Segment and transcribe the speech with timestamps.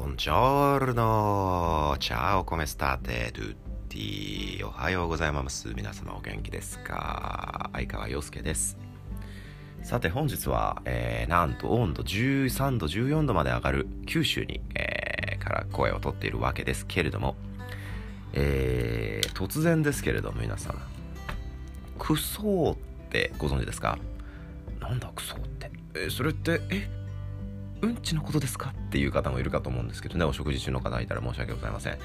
[0.00, 1.94] Buongiorno!
[1.98, 4.64] Ciao, come state tutti?
[4.64, 5.68] おはようございます。
[5.74, 8.78] 皆様お元気ですか相川洋介です。
[9.82, 17.36] さて本日は、えー、なんと温度13度、14度まで上がる九州に、えー、から声をとっているわけですけれども、
[18.32, 20.80] えー、突然ですけれども皆様、
[21.98, 22.72] クソ
[23.04, 23.98] ってご存知ですか
[24.80, 25.70] なんだクソって。
[25.92, 26.88] えー、それって、え
[27.82, 28.74] うんちのことですか？
[28.76, 30.24] っていう方もいるかと思うんですけどね。
[30.24, 31.98] お食事中の方いたら申し訳ございません。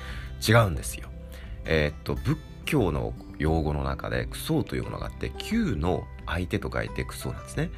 [0.48, 1.10] 違うんですよ。
[1.66, 7.70] えー、っと仏教の用語の中でクソというものがあって旧の相手と書いてクソなんですね。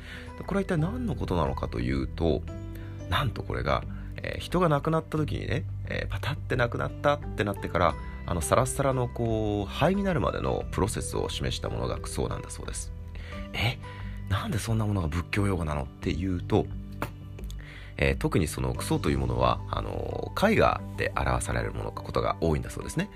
[0.46, 2.42] これは一体何のことなのかというと
[3.10, 3.84] なんとこれが、
[4.18, 7.96] えー、人が亡くなった時にね、えー、パタって亡くなったってなってから
[8.26, 12.92] あのサラサラのこう灰になるまでのプロセスを示したものがクソなんだそうです。
[13.54, 13.80] え？
[14.30, 15.84] なんでそんなものが仏教用語なの？
[15.84, 16.66] っていうと
[17.98, 23.10] えー、特にそのクソというものはあの絵画で表されるものことが多いんだそうですね。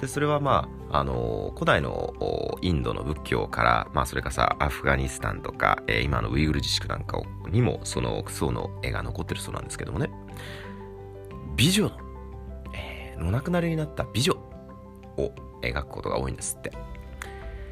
[0.00, 2.14] でそれはまああの古代の
[2.60, 10.10] インドの仏教から、まあ、それからさアフガニスタンとか、えー、今のウイグル自治区なんかにもそのクソの絵が残ってるそうなんですけどもね
[11.56, 11.92] 美女の、
[12.74, 14.34] えー、お亡くなりになった美女
[15.16, 16.72] を描くことが多いんですって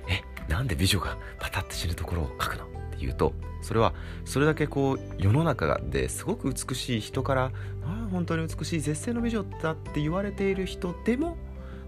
[0.09, 2.65] えなんで美女がパタって死ぬところを描くの？
[2.95, 3.93] っていうとそれは
[4.25, 7.51] それだけこう世の中ですごく美しい人から
[7.83, 11.37] あ本当に美しい絶世の美女だって言われている人でも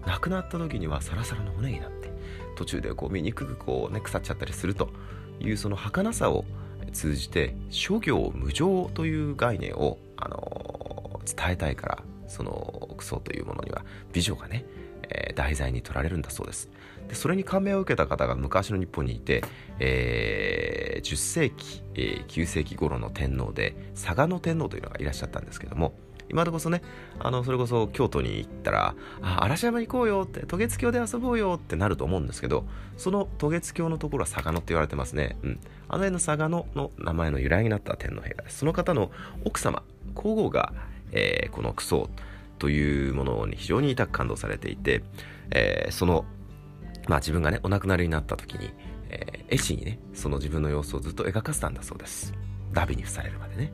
[0.05, 2.11] 亡くなった時にはサラサラの骨になって
[2.55, 4.89] 途中でこう醜くこうね腐っちゃったりすると
[5.39, 6.45] いうその儚さを
[6.93, 14.65] 通じて諸行無常という概念を、あのー、伝えたいからそのクソというものには美女がね
[15.09, 16.69] えー、題材に取られるんだそうです。
[17.07, 19.43] でそれに感銘を受けた方が昔の日本にいて、
[19.79, 25.93] えー、10世紀、えー、9世紀頃の天皇で嵯峨野天皇というのがいらっしゃったんですけども
[26.29, 26.81] 今でこそね
[27.19, 32.65] あのそれこそ京都に行ったら「あ嵐山行こうよ」って「渡月橋で遊ぼうよ」ってなると思うんですけど
[32.97, 38.59] その渡月橋のところは嵯峨野って言われてますね、うん、あの辺の嵯峨野の名前の由来になった天皇陛下です。
[38.59, 39.11] その方の
[39.45, 39.83] 奥様
[40.15, 40.73] 皇后が、
[41.11, 42.09] えー、このクソ
[42.59, 45.03] というものに非常に痛く感動されていて、
[45.51, 46.25] えー、その、
[47.07, 48.71] まあ自分がね、お亡くなりになった時に、
[49.09, 52.33] えー、絵師にね、その自分の様子をずっと描かせたんだそうです。
[52.73, 53.71] ダビに付されるまでね。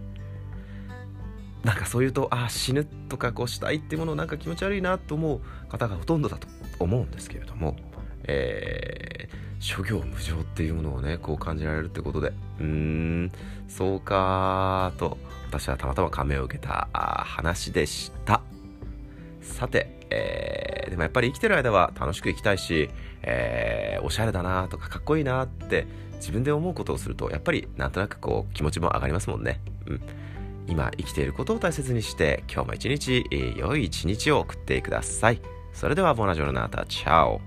[1.63, 6.47] なんかそう言うと、ああ、死ぬとかこうしたいっていうものなんか気持ち悪いなと思う方がほとんどだと
[6.79, 7.77] 思うんですけれども、
[8.25, 13.31] えー、諸行無常っていうものをね、こう感じられるってことで、うーん、
[13.69, 15.17] そうかと、
[15.47, 18.41] 私はたまたま感銘を受けた話でした。
[19.44, 22.90] さて、えー、でもやっぱり生きてる間は楽しく生きたいし、
[23.22, 29.59] えー、おしゃれだなとかかっこいいなって自分で思うことをするとやっぱりなんとなくこう気持ちも上がりますもんね。
[29.88, 30.02] うん
[30.68, 33.26] 今生きていることを大切にして今日も一日、
[33.58, 35.42] 良い一日を送ってください。
[35.74, 37.42] それではボナジョルナータチャオ